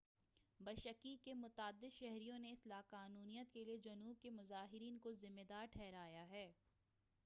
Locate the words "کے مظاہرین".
4.21-4.97